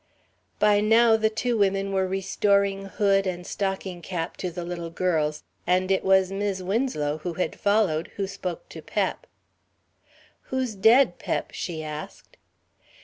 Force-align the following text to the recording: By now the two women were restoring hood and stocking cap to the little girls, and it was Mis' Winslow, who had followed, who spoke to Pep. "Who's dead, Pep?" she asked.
By 0.57 0.79
now 0.81 1.15
the 1.15 1.29
two 1.29 1.59
women 1.59 1.93
were 1.93 2.07
restoring 2.07 2.85
hood 2.85 3.27
and 3.27 3.45
stocking 3.45 4.01
cap 4.01 4.35
to 4.37 4.49
the 4.49 4.63
little 4.63 4.89
girls, 4.89 5.43
and 5.67 5.91
it 5.91 6.03
was 6.03 6.31
Mis' 6.31 6.63
Winslow, 6.63 7.19
who 7.19 7.33
had 7.35 7.59
followed, 7.59 8.07
who 8.15 8.25
spoke 8.25 8.67
to 8.69 8.81
Pep. 8.81 9.27
"Who's 10.49 10.73
dead, 10.73 11.19
Pep?" 11.19 11.51
she 11.51 11.83
asked. 11.83 12.37